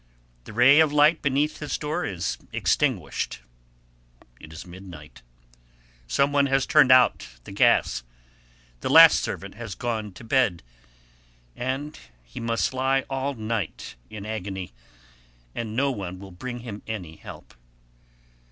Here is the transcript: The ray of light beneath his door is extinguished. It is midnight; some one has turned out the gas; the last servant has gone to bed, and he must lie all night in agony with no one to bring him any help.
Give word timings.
The 0.45 0.53
ray 0.53 0.79
of 0.79 0.91
light 0.91 1.21
beneath 1.21 1.59
his 1.59 1.77
door 1.77 2.03
is 2.05 2.39
extinguished. 2.51 3.41
It 4.39 4.51
is 4.51 4.65
midnight; 4.65 5.21
some 6.07 6.31
one 6.33 6.47
has 6.47 6.65
turned 6.65 6.91
out 6.91 7.27
the 7.43 7.51
gas; 7.51 8.01
the 8.79 8.89
last 8.89 9.19
servant 9.19 9.53
has 9.53 9.75
gone 9.75 10.11
to 10.13 10.23
bed, 10.23 10.63
and 11.55 11.99
he 12.23 12.39
must 12.39 12.73
lie 12.73 13.01
all 13.11 13.35
night 13.35 13.93
in 14.09 14.25
agony 14.25 14.73
with 15.53 15.67
no 15.67 15.91
one 15.91 16.19
to 16.19 16.31
bring 16.31 16.61
him 16.61 16.81
any 16.87 17.17
help. 17.17 17.53